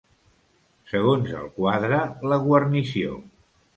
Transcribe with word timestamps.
Segons 0.93 1.29
el 1.41 1.51
quadre, 1.59 1.99
la 2.33 2.41
guarnició. 2.47 3.21